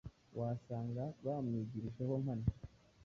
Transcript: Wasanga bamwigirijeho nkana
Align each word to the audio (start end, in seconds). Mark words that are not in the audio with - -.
Wasanga 0.37 1.03
bamwigirijeho 1.25 2.13
nkana 2.21 2.47